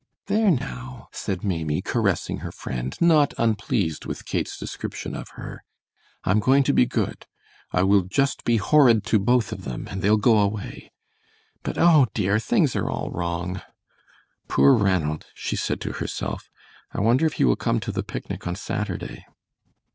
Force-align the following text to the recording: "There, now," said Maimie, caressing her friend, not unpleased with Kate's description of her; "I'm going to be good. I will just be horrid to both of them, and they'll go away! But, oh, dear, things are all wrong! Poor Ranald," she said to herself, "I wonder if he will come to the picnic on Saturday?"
"There, 0.25 0.49
now," 0.49 1.09
said 1.11 1.43
Maimie, 1.43 1.83
caressing 1.83 2.37
her 2.39 2.51
friend, 2.51 2.97
not 2.99 3.35
unpleased 3.37 4.07
with 4.07 4.25
Kate's 4.25 4.57
description 4.57 5.15
of 5.15 5.29
her; 5.37 5.63
"I'm 6.23 6.39
going 6.39 6.63
to 6.63 6.73
be 6.73 6.87
good. 6.87 7.27
I 7.71 7.83
will 7.83 8.01
just 8.01 8.43
be 8.43 8.57
horrid 8.57 9.03
to 9.05 9.19
both 9.19 9.51
of 9.51 9.63
them, 9.63 9.87
and 9.91 10.01
they'll 10.01 10.17
go 10.17 10.39
away! 10.39 10.91
But, 11.61 11.77
oh, 11.77 12.07
dear, 12.15 12.39
things 12.39 12.75
are 12.75 12.89
all 12.89 13.11
wrong! 13.11 13.61
Poor 14.47 14.73
Ranald," 14.73 15.27
she 15.35 15.55
said 15.55 15.79
to 15.81 15.91
herself, 15.91 16.49
"I 16.91 16.99
wonder 16.99 17.27
if 17.27 17.33
he 17.33 17.43
will 17.43 17.55
come 17.55 17.79
to 17.81 17.91
the 17.91 18.01
picnic 18.01 18.47
on 18.47 18.55
Saturday?" 18.55 19.27